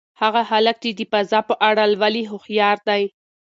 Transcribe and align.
هغه 0.21 0.41
هلک 0.49 0.77
چې 0.83 0.91
د 0.97 1.01
فضا 1.11 1.39
په 1.49 1.55
اړه 1.69 1.83
لولي 1.93 2.23
هوښیار 2.31 2.77
دی. 2.87 3.03